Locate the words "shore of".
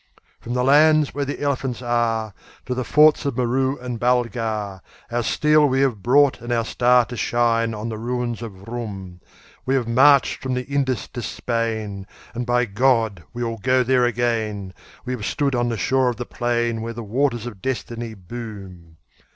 15.77-16.17